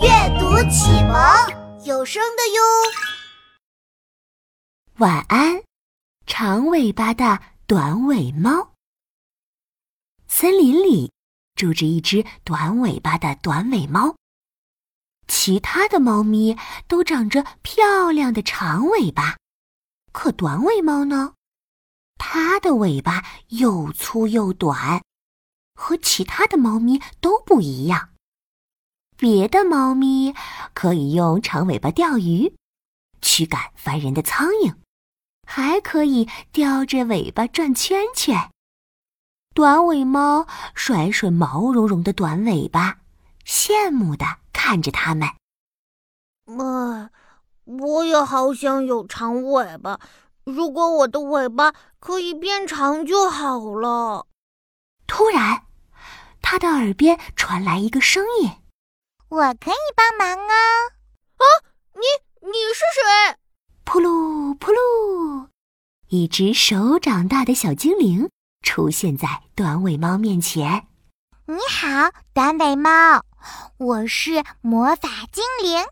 [0.00, 0.08] 阅
[0.38, 2.62] 读启蒙有声的哟。
[4.98, 5.62] 晚安，
[6.24, 8.74] 长尾巴的短尾猫。
[10.28, 11.12] 森林里
[11.56, 14.14] 住着一只短尾巴的短尾猫。
[15.26, 16.56] 其他的猫咪
[16.86, 19.36] 都长着漂亮的长尾巴，
[20.12, 21.34] 可短尾猫呢？
[22.18, 25.02] 它的尾巴又粗又短，
[25.74, 28.10] 和其他的猫咪都不一样。
[29.18, 30.32] 别的猫咪
[30.74, 32.54] 可以用长尾巴钓鱼，
[33.20, 34.76] 驱赶烦人的苍蝇，
[35.44, 38.48] 还可以叼着尾巴转圈圈。
[39.52, 42.98] 短尾猫甩甩毛茸茸的短尾巴，
[43.44, 45.28] 羡慕的看着它们。
[46.44, 47.10] 妈，
[47.64, 49.98] 我也好想有长尾巴。
[50.44, 54.28] 如果我的尾巴可以变长就好了。
[55.08, 55.64] 突然，
[56.40, 58.52] 他的耳边传来一个声音。
[59.30, 60.52] 我可以帮忙哦！
[61.36, 61.44] 啊，
[61.94, 62.00] 你
[62.46, 63.36] 你是谁？
[63.84, 65.48] 扑噜扑噜，
[66.08, 68.30] 一只手掌大的小精灵
[68.62, 70.86] 出现在短尾猫面前。
[71.44, 73.22] 你好，短尾猫，
[73.76, 75.86] 我是魔法精灵，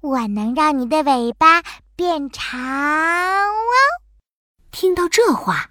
[0.00, 1.62] 我能让你的尾巴
[1.94, 3.74] 变长哦。
[4.70, 5.68] 听到这话，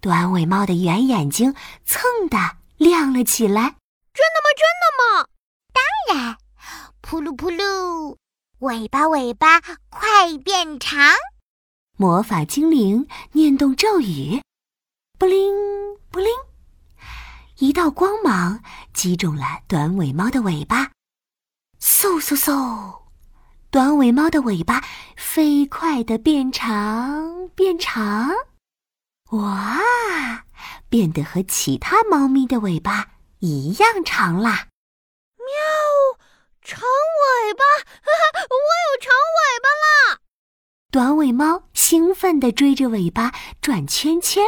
[0.00, 1.54] 短尾猫的圆眼睛
[1.84, 2.36] 蹭的
[2.78, 3.76] 亮了起来。
[4.12, 4.48] 真的吗？
[4.56, 5.28] 真的吗？
[6.08, 6.36] 然，
[7.00, 8.16] 扑噜扑噜，
[8.60, 11.14] 尾巴尾巴快变长！
[11.96, 14.40] 魔法精灵念动咒语，
[15.18, 15.54] 布灵
[16.10, 16.28] 布灵，
[17.58, 20.90] 一道光芒击中了短尾猫的尾巴，
[21.80, 23.02] 嗖嗖嗖，
[23.70, 24.82] 短尾猫的尾巴
[25.16, 28.30] 飞快的变长变长，
[29.30, 29.78] 哇，
[30.88, 34.68] 变得和其他猫咪的尾巴一样长啦！
[35.44, 36.18] 喵，
[36.62, 37.64] 长尾巴！
[37.84, 40.18] 哈哈，我有长尾巴啦！
[40.90, 44.44] 短尾猫兴奋地追着尾巴转圈圈，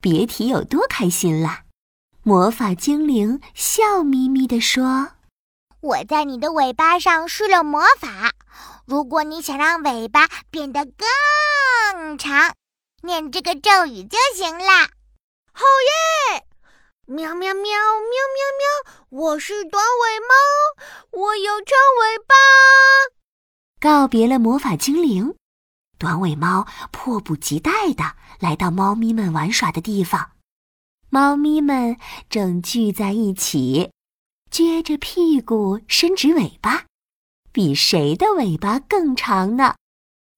[0.00, 1.60] 别提有多开心了。
[2.22, 5.12] 魔法精灵笑眯眯地说
[5.80, 8.32] ：“我在你的尾巴上施了魔法，
[8.86, 12.54] 如果你想让尾巴变得更长，
[13.02, 14.88] 念这个咒语就行了。”
[15.52, 15.64] 好
[16.34, 16.44] 耶！
[17.06, 18.94] 喵喵喵喵喵喵！
[19.10, 20.34] 我是短尾猫，
[21.10, 22.34] 我有长尾巴。
[23.78, 25.34] 告别了魔法精灵，
[25.98, 30.30] 短尾猫迫不及待地来到猫咪们玩耍的地方。
[31.10, 31.98] 猫咪们
[32.30, 33.90] 正聚在一起，
[34.50, 36.86] 撅着屁股，伸直尾巴，
[37.52, 39.74] 比谁的尾巴更长呢？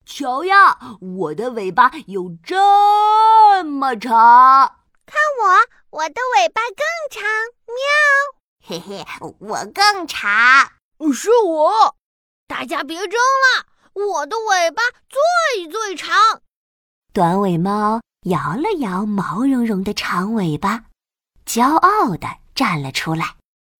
[0.04, 4.80] 瞧呀，我的尾巴有这么长！
[5.06, 5.46] 看我，
[5.96, 7.24] 我的尾巴更长，
[7.64, 7.80] 喵！
[8.68, 9.06] 嘿嘿，
[9.38, 10.70] 我更长，
[11.14, 11.96] 是我。
[12.46, 16.14] 大家别争了，我的尾巴最最长。
[17.14, 20.84] 短尾猫摇了摇毛茸茸的长尾巴，
[21.46, 23.34] 骄傲地站了出来。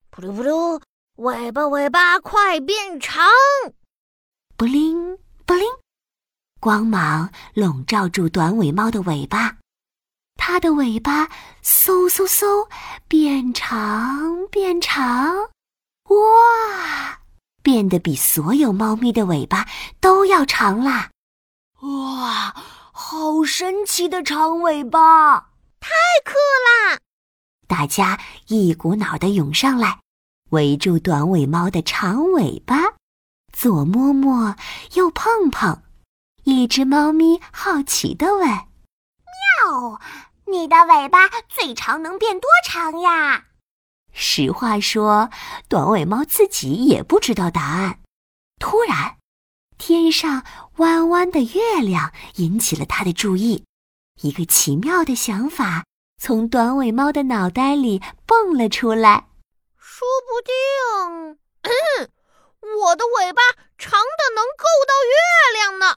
[0.09, 0.81] 扑噜扑噜，
[1.17, 3.27] 尾巴尾巴快变长！
[4.57, 5.69] 布灵布灵，
[6.61, 9.59] 光芒笼罩住短尾猫的尾巴。
[10.37, 11.27] 它的尾巴
[11.63, 12.69] 嗖嗖嗖
[13.09, 15.37] 变长变长，
[16.05, 17.21] 哇，
[17.63, 19.67] 变得比所有猫咪的尾巴
[20.01, 21.11] 都要长啦！
[21.81, 22.55] 哇，
[22.93, 25.91] 好神奇的长尾巴，太
[26.25, 26.33] 酷
[26.65, 26.99] 啦！
[27.67, 30.01] 大家一股脑的涌上来，
[30.51, 32.95] 围住短尾猫的长尾巴，
[33.53, 34.55] 左摸摸，
[34.95, 35.83] 右碰碰。
[36.45, 38.49] 一只猫咪好奇的问
[39.77, 40.01] ：“哦。”
[40.49, 43.47] 你的尾巴最长能变多长呀？
[44.13, 45.29] 实话说，
[45.69, 47.99] 短尾猫自己也不知道答案。
[48.61, 49.17] 突然，
[49.77, 50.45] 天上
[50.77, 53.65] 弯弯的月亮引起了他的注意，
[54.23, 55.85] 一个奇妙的想法
[56.23, 59.27] 从短尾猫的脑袋里蹦了出来。
[59.77, 61.39] 说不定，
[62.81, 63.43] 我的尾巴
[63.77, 65.17] 长的能够到月
[65.59, 65.97] 亮呢！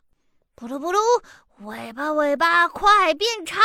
[0.56, 1.00] 扑噜扑噜，
[1.60, 3.60] 尾巴尾巴快变长！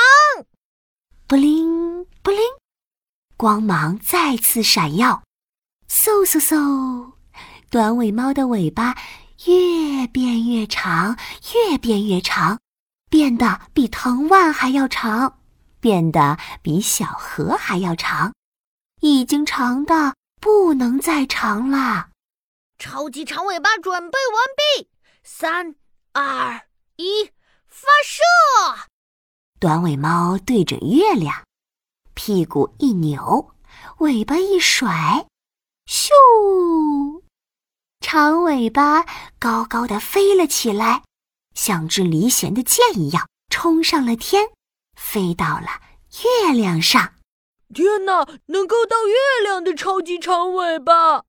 [1.27, 2.41] 布灵布灵，
[3.37, 5.23] 光芒再次闪耀，
[5.87, 7.13] 嗖嗖嗖，
[7.69, 8.97] 短尾猫的尾巴
[9.45, 11.19] 越变越长，
[11.53, 12.59] 越变越长，
[13.11, 15.41] 变得比藤蔓还要长，
[15.79, 18.33] 变得比小河还要长，
[19.03, 22.09] 已经长的不能再长了。
[22.79, 24.89] 超级长尾巴准备完毕，
[25.23, 25.75] 三
[26.15, 26.63] 二
[26.97, 27.31] 一，
[27.75, 28.23] 发射！
[29.59, 31.45] 短尾猫对准月亮，
[32.15, 33.51] 屁股一扭，
[33.99, 35.27] 尾巴一甩，
[35.85, 37.23] 咻！
[38.01, 39.05] 长尾巴
[39.41, 41.03] 高高的飞了起来，
[41.57, 44.51] 像只离弦的箭一样冲上了天，
[44.97, 45.81] 飞到了
[46.23, 47.15] 月亮上。
[47.75, 51.25] 天哪，能够到月亮的超级长尾巴，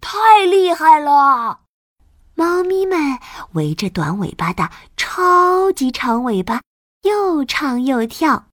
[0.00, 1.63] 太厉害了！
[2.36, 3.18] 猫咪们
[3.52, 6.60] 围着短尾巴的超级长尾巴，
[7.02, 8.46] 又唱又跳，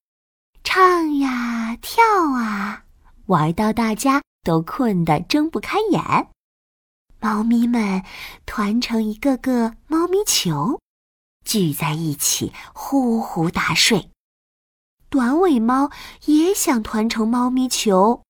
[0.63, 2.83] 唱呀跳啊，
[3.25, 6.27] 玩到大家都困得睁不开眼。
[7.19, 8.03] 猫咪们
[8.45, 10.79] 团成一个个猫咪球，
[11.43, 14.11] 聚在一起呼呼大睡。
[15.09, 15.89] 短尾猫
[16.25, 18.21] 也想团成猫咪球，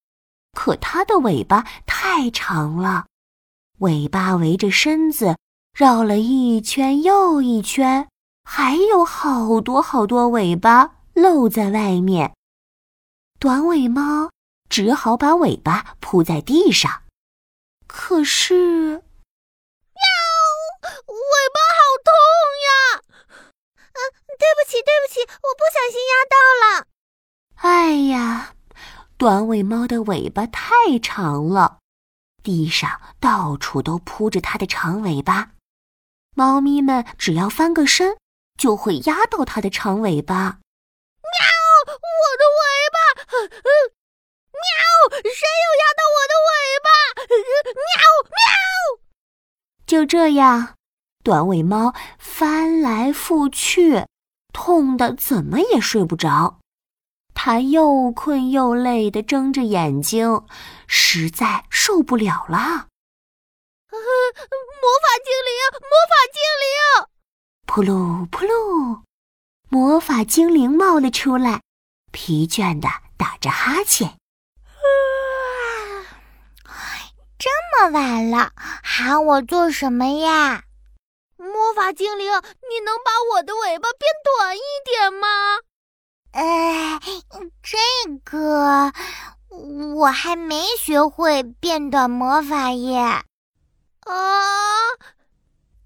[0.54, 3.08] 可它的尾巴太长了，
[3.82, 5.38] 尾巴围着身子
[5.74, 8.08] 绕了一圈又一圈，
[8.44, 12.36] 还有好多好多尾巴露在外面。
[13.40, 14.30] 短尾猫
[14.70, 17.02] 只好把尾巴铺在地上。
[17.88, 18.54] 可是，
[18.94, 19.02] 喵！
[21.08, 22.14] 尾巴好痛
[22.68, 23.02] 呀！
[23.94, 24.00] 嗯，
[24.38, 26.86] 对不起，对不起，我不小心压到了。
[27.56, 28.54] 哎呀，
[29.18, 31.80] 短尾猫的尾巴太长了，
[32.44, 35.52] 地上到处都铺着它的长尾巴，
[36.36, 38.18] 猫咪们只要翻个身，
[38.58, 40.60] 就会压到它的长尾巴。
[41.22, 41.40] 喵！
[41.88, 42.62] 我的尾
[42.92, 42.98] 巴！
[44.52, 45.20] 喵！
[45.24, 46.50] 谁又压到我的尾
[46.84, 46.90] 巴？
[47.76, 47.82] 喵
[48.30, 48.34] 喵！
[49.86, 50.76] 就这样，
[51.24, 54.06] 短尾猫翻来覆去，
[54.54, 56.61] 痛得怎么也睡不着。
[57.44, 60.46] 它又困又累的睁着眼睛，
[60.86, 62.60] 实在受不了了。
[63.90, 63.98] 魔
[65.02, 65.52] 法精灵，
[65.82, 66.72] 魔法精灵！
[67.66, 69.02] 扑噜扑噜，
[69.70, 71.64] 魔法精灵冒了出来，
[72.12, 74.16] 疲倦的打着哈欠。
[77.40, 78.52] 这么晚了，
[78.84, 80.66] 喊我做什么呀？
[81.38, 82.28] 魔法精灵，
[82.70, 85.28] 你能把我的尾巴变短一点吗？
[86.32, 87.00] 呃，
[87.62, 87.78] 这
[88.24, 88.92] 个
[89.96, 92.98] 我还没学会变短魔法耶。
[93.00, 93.24] 啊，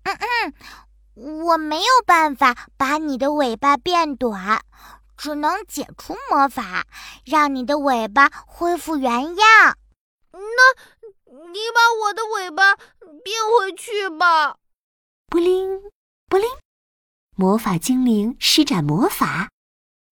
[0.03, 0.17] 嗯
[1.15, 4.61] 嗯，我没有办法把你的尾巴变短，
[5.17, 6.85] 只能解除魔法，
[7.25, 9.77] 让你的尾巴恢复原样。
[10.31, 10.95] 那。
[11.47, 14.57] 你把我的尾巴变回去吧！
[15.27, 15.81] 布灵
[16.27, 16.49] 布灵，
[17.35, 19.49] 魔法精灵施展魔法，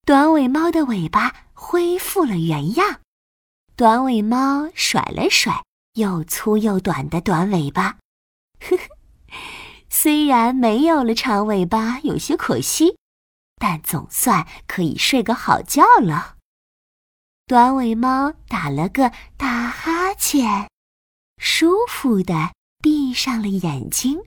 [0.05, 2.99] 短尾猫的尾巴恢复了原样。
[3.77, 5.63] 短尾猫甩了甩
[5.93, 7.99] 又粗又短的短尾巴，
[8.59, 8.83] 呵呵，
[9.89, 12.97] 虽然没有了长尾巴，有些可惜，
[13.55, 16.35] 但总算可以睡个好觉了。
[17.47, 20.67] 短尾猫打了个大哈欠。
[21.37, 22.51] 舒服的
[22.81, 24.21] 闭上了眼睛。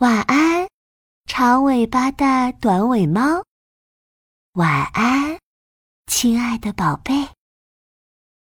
[0.00, 0.68] 晚安，
[1.26, 3.44] 长尾巴的短尾猫。
[4.54, 5.38] 晚安，
[6.06, 7.26] 亲爱的宝贝。